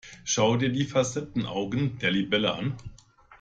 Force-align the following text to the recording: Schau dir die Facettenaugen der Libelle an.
Schau 0.23 0.57
dir 0.57 0.69
die 0.71 0.85
Facettenaugen 0.85 1.99
der 1.99 2.09
Libelle 2.09 2.55
an. 2.55 2.75